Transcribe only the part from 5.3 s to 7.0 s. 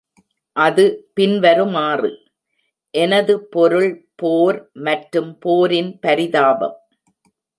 போரின் பரிதாபம்.